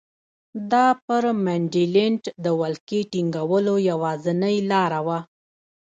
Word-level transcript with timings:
دا 0.71 0.87
پر 1.05 1.23
منډلینډ 1.45 2.23
د 2.43 2.45
ولکې 2.61 2.99
ټینګولو 3.11 3.73
یوازینۍ 3.89 4.57
لاره 4.71 4.99
وه. 5.07 5.19